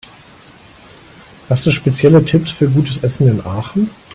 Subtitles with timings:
[1.47, 3.91] Hast du spezielle Tipps für gutes Essen in Aachen?